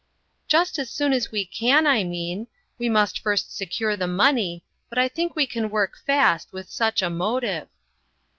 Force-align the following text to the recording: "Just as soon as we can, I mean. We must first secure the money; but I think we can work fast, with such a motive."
"Just 0.47 0.79
as 0.79 0.89
soon 0.89 1.13
as 1.13 1.31
we 1.31 1.45
can, 1.45 1.85
I 1.85 2.03
mean. 2.03 2.47
We 2.79 2.89
must 2.89 3.19
first 3.19 3.55
secure 3.55 3.95
the 3.95 4.07
money; 4.07 4.63
but 4.89 4.97
I 4.97 5.07
think 5.07 5.35
we 5.35 5.45
can 5.45 5.69
work 5.69 5.95
fast, 5.95 6.51
with 6.51 6.71
such 6.71 7.03
a 7.03 7.09
motive." 7.11 7.67